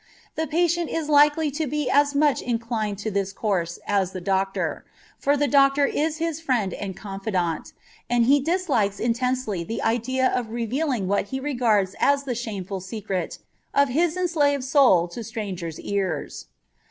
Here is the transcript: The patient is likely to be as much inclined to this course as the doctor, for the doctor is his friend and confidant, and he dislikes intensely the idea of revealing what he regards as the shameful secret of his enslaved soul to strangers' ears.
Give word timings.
The 0.33 0.47
patient 0.47 0.89
is 0.89 1.09
likely 1.09 1.51
to 1.51 1.67
be 1.67 1.87
as 1.87 2.15
much 2.15 2.41
inclined 2.41 2.97
to 3.05 3.11
this 3.11 3.31
course 3.31 3.77
as 3.85 4.13
the 4.13 4.19
doctor, 4.19 4.83
for 5.19 5.37
the 5.37 5.47
doctor 5.47 5.85
is 5.85 6.17
his 6.17 6.39
friend 6.41 6.73
and 6.73 6.97
confidant, 6.97 7.71
and 8.09 8.25
he 8.25 8.39
dislikes 8.39 8.99
intensely 8.99 9.63
the 9.63 9.83
idea 9.83 10.25
of 10.29 10.49
revealing 10.49 11.07
what 11.07 11.25
he 11.25 11.39
regards 11.39 11.93
as 11.99 12.23
the 12.23 12.33
shameful 12.33 12.79
secret 12.81 13.37
of 13.75 13.89
his 13.89 14.17
enslaved 14.17 14.63
soul 14.63 15.07
to 15.09 15.23
strangers' 15.23 15.79
ears. 15.79 16.47